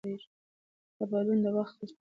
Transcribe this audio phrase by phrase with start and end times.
[0.97, 1.89] دا بدلون د وخت غوښتنه وه.